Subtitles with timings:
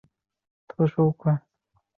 [0.03, 0.07] 他被任
[0.97, 1.47] 为虎牙将军。